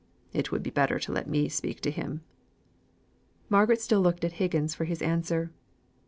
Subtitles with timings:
[0.33, 2.21] "It would be better to let me speak to him."
[3.49, 5.51] Margaret still looked at Higgins for his answer.